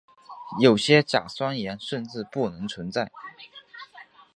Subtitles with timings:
[0.59, 3.11] 有些甲酸盐甚至不能存在。